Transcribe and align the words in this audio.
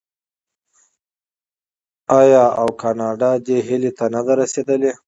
آیا 2.19 2.43
او 2.61 2.67
کاناډا 2.81 3.31
دې 3.45 3.57
هیلې 3.67 3.91
ته 3.97 4.05
نه 4.13 4.21
ده 4.25 4.33
رسیدلې؟ 4.41 4.91